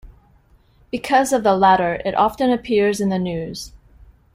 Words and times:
Because 0.89 1.31
of 1.31 1.43
the 1.43 1.55
latter, 1.55 2.01
it 2.03 2.15
often 2.15 2.49
appears 2.49 2.99
in 2.99 3.09
the 3.09 3.19
news. 3.19 3.71